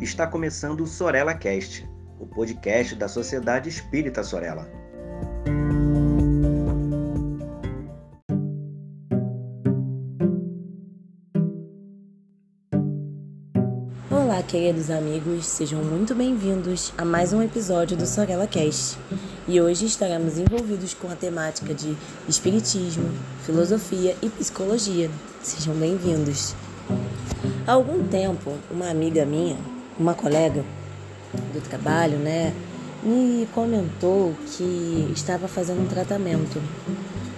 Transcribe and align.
está 0.00 0.26
começando 0.26 0.82
o 0.82 0.86
Sorella 0.86 1.34
Cast, 1.34 1.88
o 2.20 2.26
podcast 2.26 2.94
da 2.94 3.08
Sociedade 3.08 3.68
Espírita 3.68 4.22
Sorella. 4.22 4.70
Olá, 14.08 14.40
queridos 14.44 14.88
amigos, 14.88 15.46
sejam 15.46 15.82
muito 15.82 16.14
bem-vindos 16.14 16.92
a 16.96 17.04
mais 17.04 17.32
um 17.32 17.42
episódio 17.42 17.96
do 17.96 18.06
Sorella 18.06 18.46
Cast. 18.46 18.96
E 19.48 19.60
hoje 19.60 19.86
estaremos 19.86 20.38
envolvidos 20.38 20.94
com 20.94 21.10
a 21.10 21.16
temática 21.16 21.74
de 21.74 21.96
espiritismo, 22.28 23.10
filosofia 23.44 24.14
e 24.22 24.28
psicologia. 24.28 25.10
Sejam 25.42 25.74
bem-vindos. 25.74 26.54
Há 27.66 27.72
algum 27.72 28.06
tempo, 28.06 28.56
uma 28.70 28.88
amiga 28.88 29.26
minha, 29.26 29.56
uma 29.98 30.14
colega 30.14 30.64
do 31.52 31.60
trabalho, 31.60 32.18
né, 32.18 32.52
me 33.02 33.48
comentou 33.54 34.34
que 34.46 35.10
estava 35.14 35.46
fazendo 35.46 35.82
um 35.82 35.86
tratamento 35.86 36.60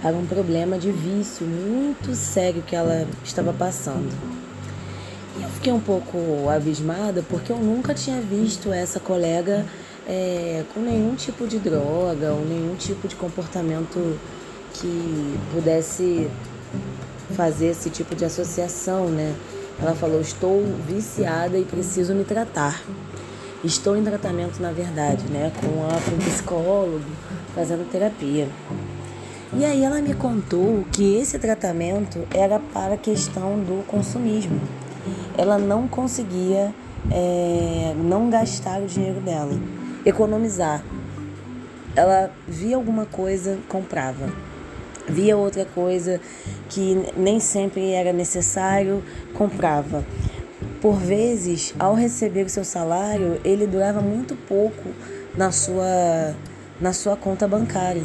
para 0.01 0.15
um 0.15 0.25
problema 0.25 0.77
de 0.77 0.91
vício 0.91 1.45
muito 1.45 2.15
sério 2.15 2.63
que 2.63 2.75
ela 2.75 3.07
estava 3.23 3.53
passando. 3.53 4.11
E 5.37 5.43
eu 5.43 5.49
fiquei 5.49 5.71
um 5.71 5.79
pouco 5.79 6.49
abismada 6.49 7.23
porque 7.29 7.51
eu 7.51 7.57
nunca 7.57 7.93
tinha 7.93 8.19
visto 8.19 8.73
essa 8.73 8.99
colega 8.99 9.65
é, 10.07 10.63
com 10.73 10.79
nenhum 10.81 11.15
tipo 11.15 11.47
de 11.47 11.59
droga 11.59 12.33
ou 12.33 12.45
nenhum 12.45 12.75
tipo 12.75 13.07
de 13.07 13.15
comportamento 13.15 14.17
que 14.73 15.39
pudesse 15.53 16.29
fazer 17.35 17.67
esse 17.67 17.89
tipo 17.89 18.15
de 18.15 18.25
associação, 18.25 19.07
né? 19.07 19.33
Ela 19.81 19.95
falou: 19.95 20.21
Estou 20.21 20.63
viciada 20.87 21.57
e 21.57 21.65
preciso 21.65 22.13
me 22.13 22.23
tratar. 22.23 22.81
Estou 23.63 23.97
em 23.97 24.03
tratamento, 24.03 24.61
na 24.61 24.71
verdade, 24.71 25.25
né? 25.25 25.51
Com, 25.59 25.67
um 25.67 26.17
psicólogo, 26.19 27.01
fazendo 27.55 27.89
terapia. 27.89 28.47
E 29.53 29.65
aí 29.65 29.83
ela 29.83 30.01
me 30.01 30.13
contou 30.13 30.85
que 30.91 31.15
esse 31.15 31.37
tratamento 31.37 32.25
era 32.33 32.59
para 32.59 32.93
a 32.93 32.97
questão 32.97 33.59
do 33.59 33.85
consumismo. 33.85 34.59
Ela 35.37 35.57
não 35.57 35.87
conseguia 35.87 36.73
é, 37.11 37.93
não 37.97 38.29
gastar 38.29 38.81
o 38.81 38.85
dinheiro 38.85 39.19
dela, 39.19 39.53
economizar. 40.05 40.83
Ela 41.95 42.31
via 42.47 42.75
alguma 42.75 43.05
coisa, 43.05 43.57
comprava 43.67 44.29
via 45.11 45.37
outra 45.37 45.65
coisa 45.65 46.19
que 46.69 46.97
nem 47.15 47.39
sempre 47.39 47.91
era 47.91 48.13
necessário, 48.13 49.03
comprava. 49.33 50.03
Por 50.81 50.95
vezes, 50.95 51.75
ao 51.77 51.93
receber 51.93 52.45
o 52.45 52.49
seu 52.49 52.63
salário, 52.63 53.39
ele 53.43 53.67
durava 53.67 54.01
muito 54.01 54.35
pouco 54.35 54.89
na 55.37 55.51
sua, 55.51 56.35
na 56.79 56.93
sua 56.93 57.15
conta 57.15 57.47
bancária. 57.47 58.03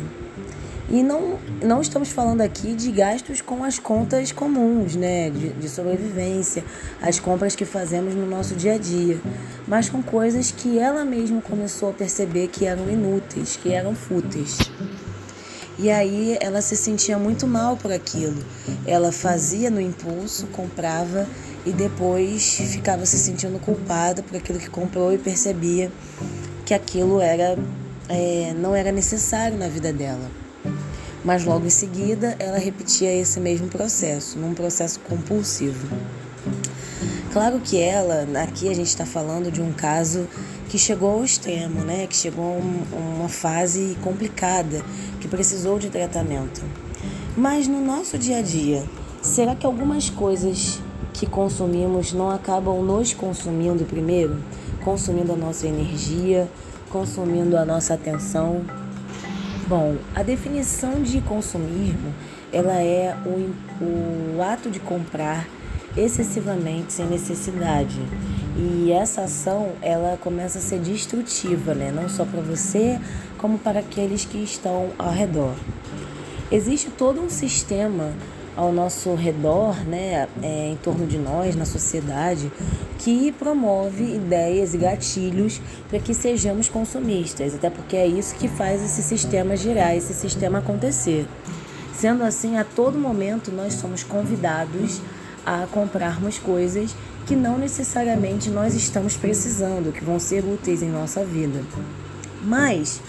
E 0.88 1.02
não, 1.02 1.36
não 1.60 1.80
estamos 1.80 2.10
falando 2.10 2.42
aqui 2.42 2.72
de 2.72 2.92
gastos 2.92 3.40
com 3.40 3.64
as 3.64 3.76
contas 3.76 4.30
comuns, 4.30 4.94
né? 4.94 5.30
De, 5.30 5.48
de 5.48 5.68
sobrevivência, 5.68 6.64
as 7.02 7.18
compras 7.18 7.56
que 7.56 7.64
fazemos 7.64 8.14
no 8.14 8.24
nosso 8.24 8.54
dia 8.54 8.74
a 8.74 8.78
dia, 8.78 9.18
mas 9.66 9.88
com 9.88 10.00
coisas 10.00 10.52
que 10.52 10.78
ela 10.78 11.04
mesma 11.04 11.40
começou 11.40 11.90
a 11.90 11.92
perceber 11.92 12.48
que 12.48 12.66
eram 12.66 12.88
inúteis, 12.88 13.56
que 13.56 13.72
eram 13.72 13.96
fúteis. 13.96 14.58
E 15.78 15.90
aí 15.90 16.38
ela 16.40 16.62
se 16.62 16.74
sentia 16.74 17.18
muito 17.18 17.46
mal 17.46 17.76
por 17.76 17.92
aquilo. 17.92 18.42
Ela 18.86 19.12
fazia 19.12 19.70
no 19.70 19.80
impulso, 19.80 20.46
comprava 20.48 21.28
e 21.66 21.72
depois 21.72 22.54
ficava 22.54 23.04
se 23.04 23.18
sentindo 23.18 23.58
culpada 23.58 24.22
por 24.22 24.36
aquilo 24.36 24.58
que 24.58 24.70
comprou 24.70 25.12
e 25.12 25.18
percebia 25.18 25.90
que 26.64 26.72
aquilo 26.72 27.20
era 27.20 27.58
é, 28.08 28.54
não 28.56 28.74
era 28.74 28.90
necessário 28.90 29.58
na 29.58 29.68
vida 29.68 29.92
dela. 29.92 30.30
Mas 31.24 31.44
logo 31.44 31.66
em 31.66 31.70
seguida 31.70 32.36
ela 32.38 32.58
repetia 32.58 33.12
esse 33.12 33.40
mesmo 33.40 33.68
processo, 33.68 34.38
num 34.38 34.54
processo 34.54 35.00
compulsivo. 35.00 35.88
Claro 37.32 37.60
que 37.60 37.78
ela, 37.78 38.26
aqui 38.42 38.68
a 38.68 38.74
gente 38.74 38.88
está 38.88 39.04
falando 39.04 39.50
de 39.50 39.60
um 39.60 39.72
caso 39.72 40.26
que 40.68 40.78
chegou 40.78 41.10
ao 41.10 41.24
extremo, 41.24 41.80
né? 41.80 42.06
Que 42.06 42.16
chegou 42.16 42.44
a 42.44 42.58
um, 42.58 43.16
uma 43.20 43.28
fase 43.28 43.96
complicada, 44.02 44.82
que 45.20 45.28
precisou 45.28 45.78
de 45.78 45.90
tratamento. 45.90 46.62
Mas 47.36 47.68
no 47.68 47.84
nosso 47.84 48.18
dia 48.18 48.38
a 48.38 48.42
dia, 48.42 48.84
será 49.22 49.54
que 49.54 49.66
algumas 49.66 50.10
coisas 50.10 50.80
que 51.12 51.26
consumimos 51.26 52.12
não 52.12 52.30
acabam 52.30 52.82
nos 52.82 53.12
consumindo 53.12 53.84
primeiro? 53.84 54.36
Consumindo 54.84 55.32
a 55.32 55.36
nossa 55.36 55.66
energia, 55.66 56.48
consumindo 56.90 57.56
a 57.56 57.64
nossa 57.64 57.94
atenção? 57.94 58.62
Bom, 59.68 59.96
a 60.14 60.22
definição 60.22 61.02
de 61.02 61.20
consumismo 61.20 62.14
ela 62.52 62.80
é 62.80 63.16
o, 63.26 64.36
o 64.36 64.42
ato 64.42 64.70
de 64.70 64.78
comprar 64.78 65.46
excessivamente 65.96 66.92
sem 66.92 67.06
necessidade 67.06 67.98
e 68.58 68.90
essa 68.90 69.22
ação, 69.22 69.72
ela 69.82 70.18
começa 70.20 70.58
a 70.58 70.62
ser 70.62 70.78
destrutiva, 70.78 71.74
né? 71.74 71.92
Não 71.94 72.08
só 72.08 72.24
para 72.24 72.40
você, 72.40 72.98
como 73.36 73.58
para 73.58 73.80
aqueles 73.80 74.24
que 74.24 74.38
estão 74.38 74.90
ao 74.98 75.10
redor. 75.10 75.54
Existe 76.50 76.88
todo 76.90 77.20
um 77.20 77.28
sistema 77.28 78.12
ao 78.56 78.72
nosso 78.72 79.14
redor, 79.14 79.76
né, 79.84 80.26
é, 80.42 80.70
em 80.70 80.76
torno 80.76 81.06
de 81.06 81.18
nós, 81.18 81.54
na 81.54 81.66
sociedade, 81.66 82.50
que 82.98 83.30
promove 83.32 84.02
ideias 84.14 84.72
e 84.72 84.78
gatilhos 84.78 85.60
para 85.90 85.98
que 85.98 86.14
sejamos 86.14 86.66
consumistas, 86.66 87.54
até 87.54 87.68
porque 87.68 87.96
é 87.96 88.06
isso 88.06 88.34
que 88.36 88.48
faz 88.48 88.82
esse 88.82 89.02
sistema 89.02 89.54
girar, 89.56 89.94
esse 89.94 90.14
sistema 90.14 90.60
acontecer. 90.60 91.26
Sendo 91.94 92.24
assim, 92.24 92.56
a 92.56 92.64
todo 92.64 92.98
momento 92.98 93.52
nós 93.52 93.74
somos 93.74 94.02
convidados 94.02 95.02
a 95.44 95.66
comprarmos 95.70 96.38
coisas 96.38 96.94
que 97.26 97.34
não 97.34 97.58
necessariamente 97.58 98.48
nós 98.50 98.74
estamos 98.74 99.16
precisando, 99.16 99.92
que 99.92 100.04
vão 100.04 100.18
ser 100.18 100.44
úteis 100.44 100.80
em 100.80 100.88
nossa 100.88 101.24
vida. 101.24 101.60
Mas 102.42 103.00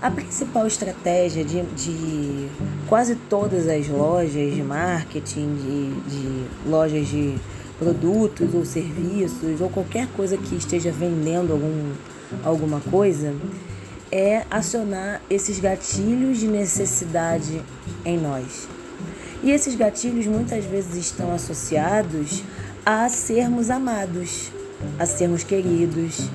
a 0.00 0.08
principal 0.08 0.68
estratégia 0.68 1.44
de, 1.44 1.62
de 1.62 2.48
quase 2.88 3.16
todas 3.16 3.66
as 3.66 3.88
lojas 3.88 4.54
de 4.54 4.62
marketing, 4.62 5.56
de, 5.56 6.00
de 6.10 6.46
lojas 6.70 7.08
de 7.08 7.34
produtos 7.76 8.54
ou 8.54 8.64
serviços, 8.64 9.60
ou 9.60 9.68
qualquer 9.68 10.06
coisa 10.08 10.36
que 10.36 10.54
esteja 10.54 10.92
vendendo 10.92 11.52
algum, 11.52 11.92
alguma 12.44 12.80
coisa, 12.80 13.34
é 14.12 14.44
acionar 14.48 15.20
esses 15.28 15.58
gatilhos 15.58 16.38
de 16.38 16.46
necessidade 16.46 17.60
em 18.04 18.16
nós. 18.16 18.68
E 19.42 19.50
esses 19.50 19.74
gatilhos 19.74 20.26
muitas 20.26 20.64
vezes 20.64 20.96
estão 20.96 21.32
associados 21.34 22.42
a 22.88 23.08
sermos 23.08 23.68
amados, 23.68 24.52
a 24.96 25.04
sermos 25.04 25.42
queridos, 25.42 26.30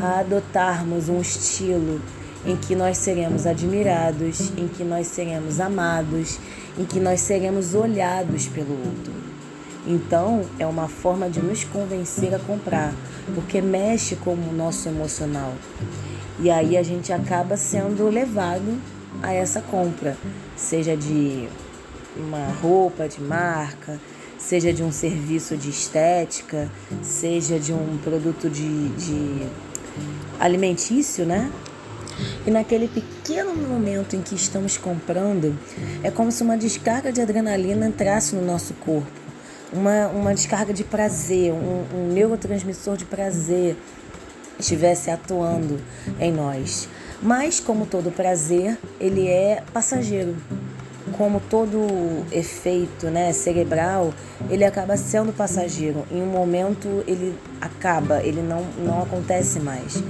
a 0.00 0.20
adotarmos 0.20 1.08
um 1.08 1.20
estilo 1.20 2.00
em 2.44 2.54
que 2.56 2.76
nós 2.76 2.98
seremos 2.98 3.44
admirados, 3.44 4.52
em 4.56 4.68
que 4.68 4.84
nós 4.84 5.08
seremos 5.08 5.58
amados, 5.58 6.38
em 6.78 6.84
que 6.84 7.00
nós 7.00 7.22
seremos 7.22 7.74
olhados 7.74 8.46
pelo 8.46 8.70
outro. 8.70 9.12
Então, 9.84 10.42
é 10.60 10.66
uma 10.66 10.86
forma 10.86 11.28
de 11.28 11.40
nos 11.40 11.64
convencer 11.64 12.32
a 12.32 12.38
comprar, 12.38 12.94
porque 13.34 13.60
mexe 13.60 14.14
com 14.14 14.34
o 14.34 14.52
nosso 14.52 14.88
emocional. 14.88 15.54
E 16.38 16.48
aí 16.48 16.76
a 16.76 16.84
gente 16.84 17.12
acaba 17.12 17.56
sendo 17.56 18.08
levado 18.08 18.80
a 19.24 19.32
essa 19.32 19.60
compra, 19.60 20.16
seja 20.54 20.96
de 20.96 21.48
uma 22.16 22.46
roupa 22.62 23.08
de 23.08 23.20
marca, 23.20 23.98
seja 24.46 24.72
de 24.72 24.80
um 24.80 24.92
serviço 24.92 25.56
de 25.56 25.70
estética, 25.70 26.70
seja 27.02 27.58
de 27.58 27.72
um 27.72 27.98
produto 27.98 28.48
de, 28.48 28.88
de 28.90 29.46
alimentício, 30.38 31.26
né? 31.26 31.50
E 32.46 32.50
naquele 32.50 32.86
pequeno 32.86 33.56
momento 33.56 34.14
em 34.14 34.22
que 34.22 34.36
estamos 34.36 34.78
comprando, 34.78 35.58
é 36.00 36.12
como 36.12 36.30
se 36.30 36.44
uma 36.44 36.56
descarga 36.56 37.12
de 37.12 37.20
adrenalina 37.20 37.88
entrasse 37.88 38.36
no 38.36 38.46
nosso 38.46 38.72
corpo. 38.74 39.10
Uma, 39.72 40.06
uma 40.08 40.32
descarga 40.32 40.72
de 40.72 40.84
prazer, 40.84 41.52
um, 41.52 41.84
um 41.92 42.12
neurotransmissor 42.12 42.96
de 42.96 43.04
prazer 43.04 43.76
estivesse 44.60 45.10
atuando 45.10 45.80
em 46.20 46.32
nós. 46.32 46.88
Mas, 47.20 47.58
como 47.58 47.84
todo 47.84 48.12
prazer, 48.12 48.78
ele 49.00 49.26
é 49.26 49.64
passageiro 49.72 50.36
como 51.16 51.40
todo 51.40 52.24
efeito 52.30 53.06
né, 53.06 53.32
cerebral, 53.32 54.12
ele 54.50 54.64
acaba 54.64 54.96
sendo 54.96 55.32
passageiro. 55.32 56.04
Em 56.10 56.22
um 56.22 56.26
momento 56.26 57.02
ele 57.06 57.34
acaba, 57.60 58.22
ele 58.22 58.42
não, 58.42 58.64
não 58.78 59.02
acontece 59.02 59.60
mais. 59.60 60.02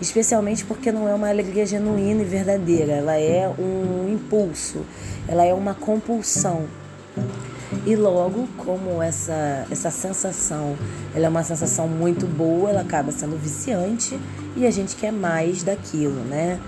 Especialmente 0.00 0.64
porque 0.64 0.90
não 0.90 1.08
é 1.08 1.14
uma 1.14 1.28
alegria 1.28 1.66
genuína 1.66 2.22
e 2.22 2.24
verdadeira, 2.24 2.92
ela 2.92 3.16
é 3.16 3.46
um 3.58 4.10
impulso, 4.10 4.84
ela 5.28 5.44
é 5.44 5.52
uma 5.52 5.74
compulsão. 5.74 6.64
E 7.86 7.94
logo, 7.94 8.48
como 8.56 9.02
essa, 9.02 9.66
essa 9.70 9.90
sensação 9.90 10.76
ela 11.14 11.26
é 11.26 11.28
uma 11.28 11.42
sensação 11.42 11.86
muito 11.86 12.26
boa, 12.26 12.70
ela 12.70 12.80
acaba 12.80 13.12
sendo 13.12 13.36
viciante 13.36 14.18
e 14.56 14.66
a 14.66 14.70
gente 14.70 14.96
quer 14.96 15.12
mais 15.12 15.62
daquilo, 15.62 16.20
né? 16.24 16.58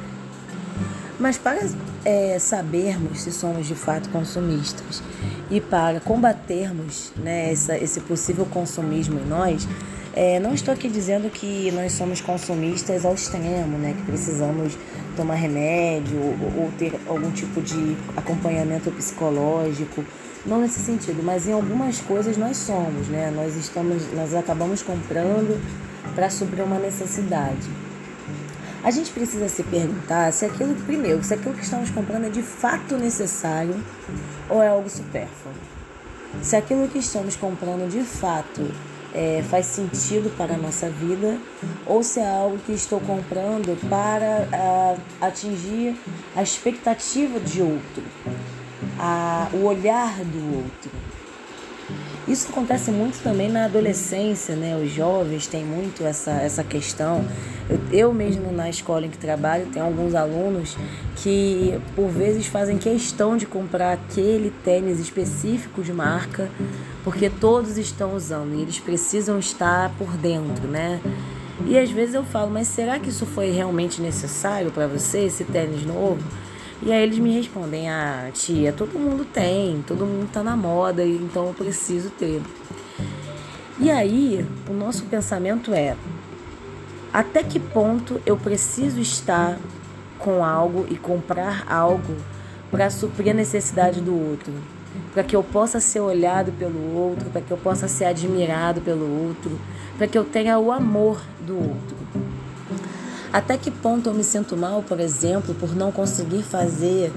Mas 1.22 1.38
para 1.38 1.60
é, 2.04 2.36
sabermos 2.40 3.20
se 3.20 3.30
somos 3.30 3.68
de 3.68 3.76
fato 3.76 4.08
consumistas 4.08 5.00
e 5.48 5.60
para 5.60 6.00
combatermos 6.00 7.12
né, 7.16 7.52
essa, 7.52 7.78
esse 7.78 8.00
possível 8.00 8.44
consumismo 8.44 9.20
em 9.20 9.24
nós, 9.24 9.68
é, 10.14 10.40
não 10.40 10.52
estou 10.52 10.74
aqui 10.74 10.88
dizendo 10.88 11.30
que 11.30 11.70
nós 11.70 11.92
somos 11.92 12.20
consumistas 12.20 13.04
ao 13.04 13.14
extremo, 13.14 13.78
né, 13.78 13.94
que 13.96 14.02
precisamos 14.02 14.76
tomar 15.16 15.36
remédio 15.36 16.18
ou, 16.18 16.64
ou 16.64 16.72
ter 16.76 16.98
algum 17.06 17.30
tipo 17.30 17.62
de 17.62 17.96
acompanhamento 18.16 18.90
psicológico, 18.90 20.04
não 20.44 20.60
nesse 20.60 20.80
sentido, 20.80 21.22
mas 21.22 21.46
em 21.46 21.52
algumas 21.52 22.00
coisas 22.00 22.36
nós 22.36 22.56
somos, 22.56 23.06
né? 23.06 23.32
Nós 23.32 23.54
estamos, 23.54 24.12
nós 24.12 24.34
acabamos 24.34 24.82
comprando 24.82 25.56
para 26.16 26.28
suprir 26.28 26.64
uma 26.64 26.80
necessidade. 26.80 27.70
A 28.84 28.90
gente 28.90 29.12
precisa 29.12 29.48
se 29.48 29.62
perguntar 29.62 30.32
se 30.32 30.44
aquilo, 30.44 30.74
primeiro, 30.84 31.22
se 31.22 31.32
aquilo 31.32 31.54
que 31.54 31.62
estamos 31.62 31.88
comprando 31.90 32.26
é 32.26 32.30
de 32.30 32.42
fato 32.42 32.96
necessário 32.96 33.76
ou 34.50 34.60
é 34.60 34.68
algo 34.68 34.90
supérfluo. 34.90 35.54
Se 36.42 36.56
aquilo 36.56 36.88
que 36.88 36.98
estamos 36.98 37.36
comprando 37.36 37.88
de 37.88 38.02
fato 38.02 38.68
é, 39.14 39.44
faz 39.48 39.66
sentido 39.66 40.36
para 40.36 40.54
a 40.54 40.56
nossa 40.56 40.90
vida 40.90 41.38
ou 41.86 42.02
se 42.02 42.18
é 42.18 42.28
algo 42.28 42.58
que 42.58 42.72
estou 42.72 43.00
comprando 43.00 43.78
para 43.88 44.48
a, 44.52 45.26
atingir 45.26 45.96
a 46.34 46.42
expectativa 46.42 47.38
de 47.38 47.62
outro, 47.62 48.02
a, 48.98 49.48
o 49.52 49.64
olhar 49.64 50.24
do 50.24 50.56
outro. 50.56 50.90
Isso 52.26 52.48
acontece 52.50 52.90
muito 52.92 53.20
também 53.20 53.50
na 53.50 53.64
adolescência, 53.64 54.54
né? 54.54 54.76
Os 54.76 54.92
jovens 54.92 55.48
têm 55.48 55.64
muito 55.64 56.04
essa, 56.04 56.30
essa 56.30 56.62
questão. 56.62 57.24
Eu, 57.68 57.80
eu 57.92 58.14
mesmo 58.14 58.52
na 58.52 58.70
escola 58.70 59.06
em 59.06 59.10
que 59.10 59.18
trabalho 59.18 59.66
tenho 59.72 59.84
alguns 59.84 60.14
alunos 60.14 60.76
que 61.16 61.80
por 61.96 62.08
vezes 62.08 62.46
fazem 62.46 62.78
questão 62.78 63.36
de 63.36 63.44
comprar 63.44 63.92
aquele 63.94 64.52
tênis 64.64 65.00
específico 65.00 65.82
de 65.82 65.92
marca 65.92 66.48
porque 67.02 67.28
todos 67.28 67.76
estão 67.76 68.14
usando 68.14 68.54
e 68.54 68.62
eles 68.62 68.78
precisam 68.78 69.38
estar 69.38 69.90
por 69.98 70.16
dentro, 70.16 70.68
né? 70.68 71.00
E 71.66 71.78
às 71.78 71.90
vezes 71.90 72.14
eu 72.14 72.24
falo, 72.24 72.50
mas 72.50 72.68
será 72.68 72.98
que 72.98 73.08
isso 73.08 73.26
foi 73.26 73.50
realmente 73.50 74.00
necessário 74.00 74.70
para 74.70 74.86
você, 74.86 75.24
esse 75.24 75.44
tênis 75.44 75.84
novo? 75.84 76.22
E 76.84 76.90
aí 76.90 77.02
eles 77.04 77.18
me 77.18 77.32
respondem: 77.32 77.88
Ah, 77.88 78.28
tia, 78.34 78.72
todo 78.72 78.98
mundo 78.98 79.24
tem, 79.24 79.82
todo 79.86 80.04
mundo 80.04 80.28
tá 80.32 80.42
na 80.42 80.56
moda, 80.56 81.06
então 81.06 81.46
eu 81.46 81.54
preciso 81.54 82.10
ter. 82.10 82.42
E 83.78 83.90
aí, 83.90 84.44
o 84.68 84.72
nosso 84.72 85.04
pensamento 85.04 85.72
é: 85.72 85.96
até 87.12 87.44
que 87.44 87.60
ponto 87.60 88.20
eu 88.26 88.36
preciso 88.36 89.00
estar 89.00 89.58
com 90.18 90.44
algo 90.44 90.86
e 90.90 90.96
comprar 90.96 91.64
algo 91.70 92.16
para 92.70 92.90
suprir 92.90 93.30
a 93.30 93.34
necessidade 93.34 94.00
do 94.00 94.14
outro? 94.14 94.52
Para 95.14 95.22
que 95.22 95.36
eu 95.36 95.42
possa 95.42 95.78
ser 95.78 96.00
olhado 96.00 96.50
pelo 96.52 96.96
outro, 96.96 97.30
para 97.30 97.40
que 97.42 97.50
eu 97.50 97.56
possa 97.56 97.86
ser 97.86 98.06
admirado 98.06 98.80
pelo 98.80 99.04
outro, 99.26 99.58
para 99.96 100.06
que 100.06 100.18
eu 100.18 100.24
tenha 100.24 100.58
o 100.58 100.72
amor 100.72 101.20
do 101.40 101.56
outro. 101.56 102.01
Até 103.32 103.56
que 103.56 103.70
ponto 103.70 104.10
eu 104.10 104.14
me 104.14 104.22
sinto 104.22 104.58
mal, 104.58 104.82
por 104.82 105.00
exemplo, 105.00 105.54
por 105.54 105.74
não 105.74 105.90
conseguir 105.90 106.42
fazer 106.42 107.10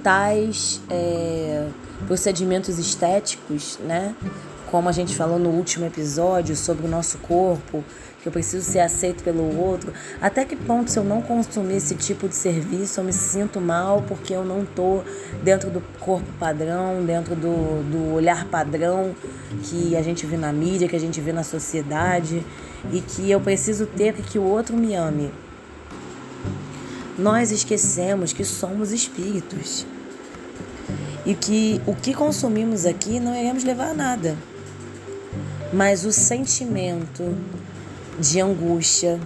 tais 0.00 0.80
é, 0.88 1.66
procedimentos 2.06 2.78
estéticos, 2.78 3.76
né? 3.80 4.14
Como 4.70 4.88
a 4.88 4.92
gente 4.92 5.16
falou 5.16 5.40
no 5.40 5.48
último 5.48 5.84
episódio 5.84 6.54
sobre 6.54 6.86
o 6.86 6.88
nosso 6.88 7.18
corpo, 7.18 7.82
que 8.22 8.28
eu 8.28 8.32
preciso 8.32 8.64
ser 8.64 8.78
aceito 8.78 9.24
pelo 9.24 9.58
outro. 9.58 9.92
Até 10.20 10.44
que 10.44 10.54
ponto, 10.54 10.88
se 10.88 11.00
eu 11.00 11.04
não 11.04 11.20
consumir 11.20 11.76
esse 11.76 11.96
tipo 11.96 12.28
de 12.28 12.36
serviço, 12.36 13.00
eu 13.00 13.04
me 13.04 13.12
sinto 13.12 13.60
mal 13.60 14.04
porque 14.06 14.32
eu 14.32 14.44
não 14.44 14.64
tô 14.64 15.02
dentro 15.42 15.68
do 15.68 15.82
corpo 15.98 16.26
padrão, 16.38 17.04
dentro 17.04 17.34
do, 17.34 17.82
do 17.90 18.14
olhar 18.14 18.44
padrão 18.44 19.16
que 19.64 19.96
a 19.96 20.02
gente 20.02 20.26
vê 20.26 20.36
na 20.36 20.52
mídia, 20.52 20.86
que 20.86 20.94
a 20.94 21.00
gente 21.00 21.20
vê 21.20 21.32
na 21.32 21.42
sociedade 21.42 22.46
e 22.92 23.00
que 23.00 23.28
eu 23.28 23.40
preciso 23.40 23.84
ter 23.84 24.12
que 24.14 24.38
o 24.38 24.44
outro 24.44 24.76
me 24.76 24.94
ame 24.94 25.32
nós 27.18 27.50
esquecemos 27.50 28.32
que 28.32 28.44
somos 28.44 28.92
espíritos 28.92 29.86
e 31.24 31.34
que 31.34 31.80
o 31.86 31.94
que 31.94 32.12
consumimos 32.14 32.86
aqui 32.86 33.18
não 33.18 33.34
iremos 33.34 33.64
levar 33.64 33.90
a 33.90 33.94
nada. 33.94 34.36
Mas 35.72 36.04
o 36.04 36.12
sentimento 36.12 37.36
de 38.18 38.40
angústia, 38.40 39.18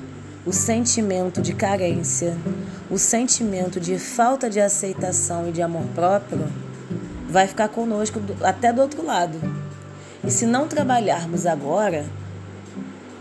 o 0.46 0.52
sentimento 0.52 1.42
de 1.42 1.52
carência, 1.52 2.37
o 2.90 2.96
sentimento 2.96 3.78
de 3.78 3.98
falta 3.98 4.48
de 4.48 4.60
aceitação 4.60 5.48
e 5.48 5.52
de 5.52 5.60
amor 5.60 5.84
próprio 5.94 6.46
vai 7.28 7.46
ficar 7.46 7.69
conosco 7.69 8.20
até 8.42 8.72
do 8.72 8.81
outro 8.81 9.04
lado. 9.04 9.38
E 10.25 10.31
se 10.31 10.46
não 10.46 10.66
trabalharmos 10.66 11.46
agora, 11.46 12.04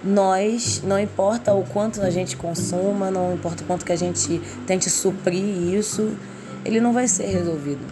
nós, 0.03 0.81
não 0.83 0.99
importa 0.99 1.53
o 1.53 1.63
quanto 1.63 2.01
a 2.01 2.09
gente 2.09 2.37
consuma, 2.37 3.11
não 3.11 3.33
importa 3.33 3.63
o 3.63 3.67
quanto 3.67 3.85
que 3.85 3.91
a 3.91 3.97
gente 3.97 4.41
tente 4.65 4.89
suprir 4.89 5.43
isso, 5.43 6.15
ele 6.63 6.79
não 6.79 6.93
vai 6.93 7.07
ser 7.07 7.27
resolvido. 7.27 7.85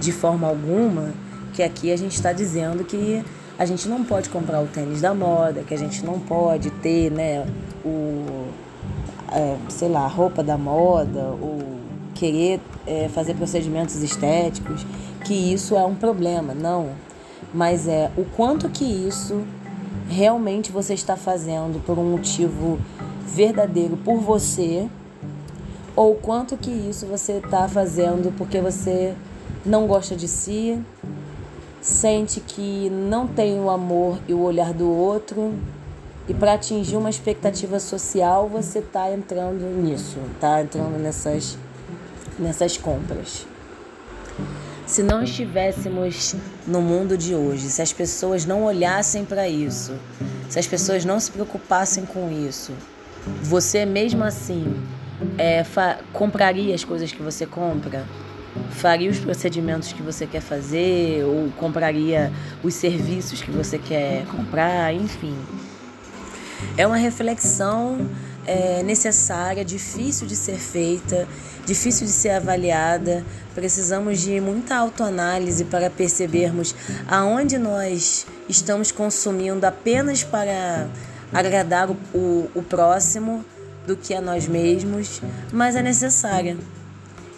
De 0.00 0.12
forma 0.12 0.48
alguma, 0.48 1.12
que 1.52 1.62
aqui 1.62 1.92
a 1.92 1.96
gente 1.96 2.14
está 2.14 2.32
dizendo 2.32 2.84
que 2.84 3.22
a 3.58 3.66
gente 3.66 3.86
não 3.88 4.02
pode 4.02 4.30
comprar 4.30 4.62
o 4.62 4.66
tênis 4.66 5.02
da 5.02 5.12
moda, 5.12 5.62
que 5.62 5.74
a 5.74 5.78
gente 5.78 6.04
não 6.04 6.18
pode 6.18 6.70
ter, 6.70 7.10
né, 7.10 7.46
o, 7.84 8.46
é, 9.30 9.56
sei 9.68 9.88
lá, 9.88 10.04
a 10.04 10.08
roupa 10.08 10.42
da 10.42 10.56
moda, 10.56 11.20
ou 11.40 11.58
querer 12.14 12.60
é, 12.86 13.08
fazer 13.08 13.34
procedimentos 13.34 13.96
estéticos, 13.96 14.86
que 15.24 15.34
isso 15.34 15.76
é 15.76 15.84
um 15.84 15.94
problema, 15.94 16.54
não. 16.54 16.90
Mas 17.52 17.86
é 17.86 18.10
o 18.16 18.24
quanto 18.24 18.70
que 18.70 18.84
isso 18.84 19.44
realmente 20.10 20.72
você 20.72 20.92
está 20.92 21.16
fazendo 21.16 21.82
por 21.84 21.98
um 21.98 22.10
motivo 22.10 22.78
verdadeiro 23.24 23.96
por 23.96 24.18
você? 24.18 24.88
Ou 25.94 26.16
quanto 26.16 26.56
que 26.56 26.70
isso 26.70 27.06
você 27.06 27.34
está 27.34 27.68
fazendo 27.68 28.34
porque 28.36 28.60
você 28.60 29.14
não 29.64 29.86
gosta 29.86 30.16
de 30.16 30.26
si, 30.26 30.80
sente 31.80 32.40
que 32.40 32.90
não 32.90 33.26
tem 33.26 33.60
o 33.60 33.70
amor 33.70 34.18
e 34.26 34.34
o 34.34 34.40
olhar 34.40 34.72
do 34.72 34.90
outro? 34.90 35.54
E 36.28 36.34
para 36.34 36.54
atingir 36.54 36.96
uma 36.96 37.10
expectativa 37.10 37.78
social 37.78 38.48
você 38.48 38.80
está 38.80 39.12
entrando 39.12 39.64
nisso, 39.82 40.18
está 40.34 40.60
entrando 40.62 40.98
nessas 40.98 41.56
nessas 42.38 42.76
compras. 42.76 43.49
Se 44.90 45.04
não 45.04 45.22
estivéssemos 45.22 46.34
no 46.66 46.82
mundo 46.82 47.16
de 47.16 47.32
hoje, 47.32 47.70
se 47.70 47.80
as 47.80 47.92
pessoas 47.92 48.44
não 48.44 48.64
olhassem 48.64 49.24
para 49.24 49.48
isso, 49.48 49.94
se 50.48 50.58
as 50.58 50.66
pessoas 50.66 51.04
não 51.04 51.20
se 51.20 51.30
preocupassem 51.30 52.04
com 52.04 52.28
isso, 52.28 52.72
você 53.40 53.86
mesmo 53.86 54.24
assim 54.24 54.82
é, 55.38 55.64
compraria 56.12 56.74
as 56.74 56.82
coisas 56.82 57.12
que 57.12 57.22
você 57.22 57.46
compra? 57.46 58.04
Faria 58.72 59.08
os 59.08 59.20
procedimentos 59.20 59.92
que 59.92 60.02
você 60.02 60.26
quer 60.26 60.40
fazer? 60.40 61.24
Ou 61.24 61.52
compraria 61.56 62.32
os 62.60 62.74
serviços 62.74 63.40
que 63.40 63.50
você 63.52 63.78
quer 63.78 64.26
comprar? 64.26 64.92
Enfim. 64.92 65.36
É 66.76 66.84
uma 66.84 66.96
reflexão 66.96 68.10
é, 68.46 68.82
necessária, 68.82 69.64
difícil 69.64 70.26
de 70.26 70.36
ser 70.36 70.58
feita, 70.58 71.28
difícil 71.66 72.06
de 72.06 72.12
ser 72.12 72.30
avaliada. 72.30 73.24
Precisamos 73.54 74.20
de 74.20 74.40
muita 74.40 74.76
autoanálise 74.76 75.64
para 75.64 75.90
percebermos 75.90 76.74
aonde 77.08 77.58
nós 77.58 78.26
estamos 78.48 78.90
consumindo 78.90 79.64
apenas 79.64 80.22
para 80.24 80.88
agradar 81.32 81.90
o, 81.90 81.96
o, 82.14 82.50
o 82.54 82.62
próximo 82.62 83.44
do 83.86 83.96
que 83.96 84.14
a 84.14 84.20
nós 84.20 84.46
mesmos, 84.46 85.20
mas 85.52 85.76
é 85.76 85.82
necessária. 85.82 86.56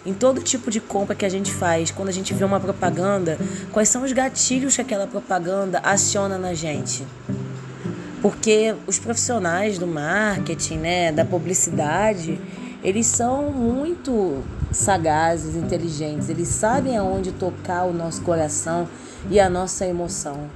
Em 0.05 0.13
todo 0.13 0.41
tipo 0.41 0.69
de 0.69 0.81
compra 0.81 1.15
que 1.15 1.25
a 1.25 1.29
gente 1.29 1.51
faz, 1.51 1.89
quando 1.89 2.09
a 2.09 2.11
gente 2.11 2.33
vê 2.33 2.43
uma 2.43 2.59
propaganda, 2.59 3.37
quais 3.71 3.87
são 3.87 4.03
os 4.03 4.11
gatilhos 4.11 4.75
que 4.75 4.81
aquela 4.81 5.07
propaganda 5.07 5.79
aciona 5.79 6.37
na 6.37 6.53
gente? 6.53 7.05
Porque 8.23 8.73
os 8.87 8.97
profissionais 8.97 9.77
do 9.77 9.85
marketing, 9.85 10.77
né, 10.77 11.11
da 11.11 11.25
publicidade, 11.25 12.39
eles 12.81 13.05
são 13.05 13.51
muito 13.51 14.41
sagazes, 14.71 15.57
inteligentes, 15.57 16.29
eles 16.29 16.47
sabem 16.47 16.97
aonde 16.97 17.33
tocar 17.33 17.83
o 17.83 17.91
nosso 17.91 18.21
coração 18.21 18.87
e 19.29 19.41
a 19.41 19.49
nossa 19.49 19.85
emoção. 19.85 20.49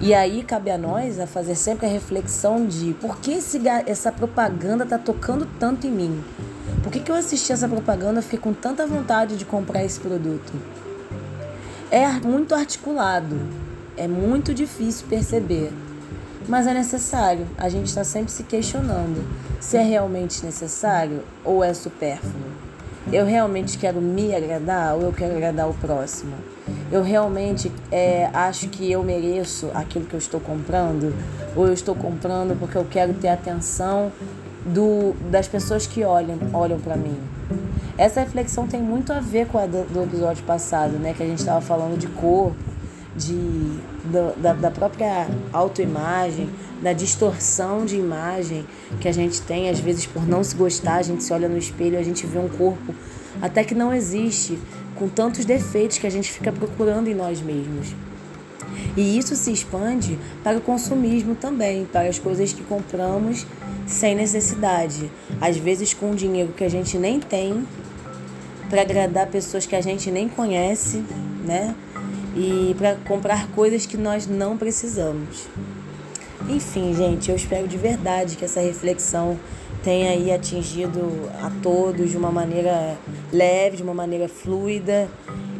E 0.00 0.14
aí 0.14 0.44
cabe 0.44 0.70
a 0.70 0.78
nós 0.78 1.18
a 1.18 1.26
fazer 1.26 1.56
sempre 1.56 1.86
a 1.86 1.88
reflexão 1.88 2.64
de 2.64 2.94
por 3.00 3.18
que 3.18 3.32
esse, 3.32 3.60
essa 3.84 4.12
propaganda 4.12 4.84
está 4.84 4.98
tocando 4.98 5.48
tanto 5.58 5.84
em 5.84 5.90
mim? 5.90 6.22
Por 6.84 6.92
que, 6.92 7.00
que 7.00 7.10
eu 7.10 7.16
assisti 7.16 7.52
essa 7.52 7.66
propaganda 7.66 8.20
e 8.20 8.22
fiquei 8.22 8.38
com 8.38 8.52
tanta 8.52 8.86
vontade 8.86 9.36
de 9.36 9.44
comprar 9.44 9.84
esse 9.84 9.98
produto? 9.98 10.52
É 11.90 12.06
muito 12.08 12.54
articulado, 12.54 13.36
é 13.96 14.06
muito 14.06 14.54
difícil 14.54 15.08
perceber, 15.08 15.72
mas 16.48 16.66
é 16.66 16.72
necessário. 16.72 17.46
A 17.56 17.68
gente 17.68 17.86
está 17.86 18.02
sempre 18.02 18.32
se 18.32 18.42
questionando 18.42 19.24
se 19.60 19.76
é 19.76 19.82
realmente 19.82 20.44
necessário 20.44 21.22
ou 21.44 21.62
é 21.62 21.74
supérfluo. 21.74 22.32
Eu 23.12 23.24
realmente 23.24 23.78
quero 23.78 24.00
me 24.00 24.34
agradar 24.34 24.94
ou 24.94 25.02
eu 25.02 25.12
quero 25.12 25.34
agradar 25.34 25.68
o 25.68 25.74
próximo? 25.74 26.34
Eu 26.90 27.02
realmente 27.02 27.70
é, 27.90 28.28
acho 28.32 28.68
que 28.68 28.90
eu 28.90 29.02
mereço 29.02 29.70
aquilo 29.74 30.06
que 30.06 30.14
eu 30.14 30.18
estou 30.18 30.40
comprando? 30.40 31.14
Ou 31.54 31.66
eu 31.66 31.72
estou 31.72 31.94
comprando 31.94 32.58
porque 32.58 32.76
eu 32.76 32.84
quero 32.84 33.14
ter 33.14 33.28
atenção 33.28 34.12
do, 34.64 35.14
das 35.30 35.48
pessoas 35.48 35.86
que 35.86 36.04
olham, 36.04 36.38
olham 36.52 36.78
para 36.78 36.96
mim? 36.96 37.18
Essa 37.96 38.20
reflexão 38.20 38.66
tem 38.66 38.80
muito 38.82 39.12
a 39.12 39.20
ver 39.20 39.46
com 39.46 39.58
a 39.58 39.66
do, 39.66 39.84
do 39.84 40.02
episódio 40.02 40.44
passado, 40.44 40.92
né? 40.98 41.14
Que 41.14 41.22
a 41.22 41.26
gente 41.26 41.40
estava 41.40 41.60
falando 41.60 41.98
de 41.98 42.06
corpo, 42.08 42.56
de, 43.16 43.78
do, 44.10 44.40
da, 44.40 44.52
da 44.52 44.70
própria 44.70 45.28
autoimagem, 45.52 46.48
da 46.82 46.92
distorção 46.92 47.84
de 47.84 47.96
imagem 47.96 48.66
que 49.00 49.08
a 49.08 49.12
gente 49.12 49.40
tem, 49.42 49.68
às 49.68 49.80
vezes 49.80 50.06
por 50.06 50.26
não 50.26 50.42
se 50.42 50.54
gostar, 50.54 50.96
a 50.96 51.02
gente 51.02 51.22
se 51.22 51.32
olha 51.32 51.48
no 51.48 51.58
espelho, 51.58 51.98
a 51.98 52.02
gente 52.02 52.26
vê 52.26 52.38
um 52.38 52.48
corpo 52.48 52.94
até 53.40 53.64
que 53.64 53.74
não 53.74 53.92
existe, 53.92 54.58
com 54.94 55.08
tantos 55.08 55.44
defeitos 55.44 55.98
que 55.98 56.06
a 56.06 56.10
gente 56.10 56.30
fica 56.32 56.50
procurando 56.50 57.08
em 57.08 57.14
nós 57.14 57.40
mesmos. 57.40 57.94
E 58.96 59.18
isso 59.18 59.36
se 59.36 59.52
expande 59.52 60.18
para 60.42 60.58
o 60.58 60.60
consumismo 60.60 61.34
também, 61.34 61.84
para 61.84 62.08
as 62.08 62.18
coisas 62.18 62.52
que 62.52 62.62
compramos 62.62 63.46
sem 63.86 64.14
necessidade, 64.14 65.10
às 65.40 65.56
vezes 65.56 65.94
com 65.94 66.14
dinheiro 66.14 66.52
que 66.52 66.64
a 66.64 66.68
gente 66.68 66.98
nem 66.98 67.20
tem, 67.20 67.64
para 68.68 68.82
agradar 68.82 69.26
pessoas 69.28 69.64
que 69.64 69.74
a 69.74 69.80
gente 69.80 70.10
nem 70.10 70.28
conhece, 70.28 71.02
né? 71.44 71.74
E 72.40 72.72
para 72.78 72.94
comprar 72.94 73.48
coisas 73.48 73.84
que 73.84 73.96
nós 73.96 74.28
não 74.28 74.56
precisamos. 74.56 75.48
Enfim, 76.48 76.94
gente, 76.94 77.28
eu 77.30 77.36
espero 77.36 77.66
de 77.66 77.76
verdade 77.76 78.36
que 78.36 78.44
essa 78.44 78.60
reflexão 78.60 79.36
tenha 79.82 80.12
aí 80.12 80.30
atingido 80.30 81.28
a 81.42 81.50
todos 81.60 82.10
de 82.10 82.16
uma 82.16 82.30
maneira 82.30 82.96
leve, 83.32 83.78
de 83.78 83.82
uma 83.82 83.92
maneira 83.92 84.28
fluida 84.28 85.08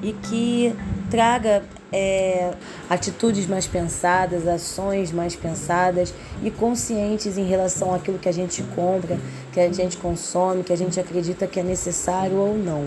e 0.00 0.12
que 0.12 0.72
traga 1.10 1.64
é, 1.92 2.52
atitudes 2.88 3.46
mais 3.46 3.66
pensadas, 3.66 4.46
ações 4.46 5.10
mais 5.10 5.34
pensadas 5.34 6.14
e 6.42 6.50
conscientes 6.50 7.36
em 7.36 7.44
relação 7.44 7.92
àquilo 7.92 8.18
que 8.18 8.28
a 8.28 8.32
gente 8.32 8.62
compra, 8.74 9.18
que 9.52 9.58
a 9.58 9.72
gente 9.72 9.96
consome, 9.96 10.62
que 10.62 10.72
a 10.72 10.76
gente 10.76 11.00
acredita 11.00 11.46
que 11.46 11.58
é 11.58 11.62
necessário 11.62 12.36
ou 12.36 12.56
não. 12.56 12.86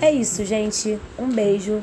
É 0.00 0.10
isso, 0.10 0.44
gente. 0.44 0.98
Um 1.18 1.28
beijo. 1.28 1.82